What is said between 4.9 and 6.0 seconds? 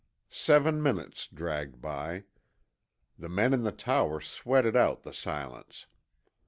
the silence.